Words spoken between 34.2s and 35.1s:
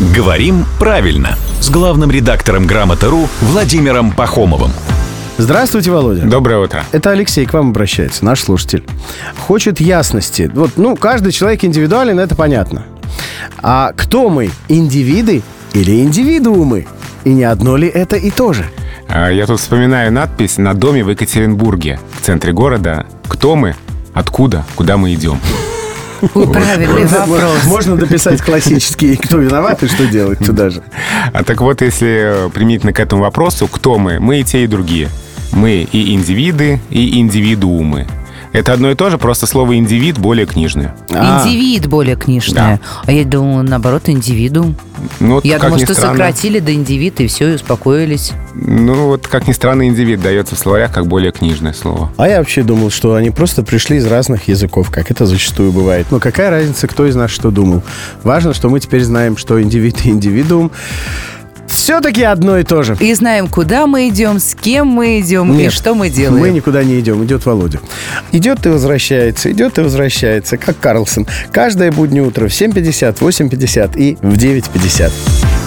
и те, и другие.